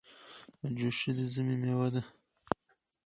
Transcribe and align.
اوجوشي 0.63 1.09
د 1.17 1.19
ژمي 1.33 1.55
مېوه 1.61 1.87
ده. 1.93 2.01